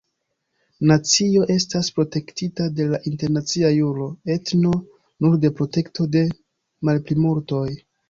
[0.91, 6.29] Nacio estas protektita de la internacia juro, etno nur de protekto de
[6.93, 7.67] malplimultoj.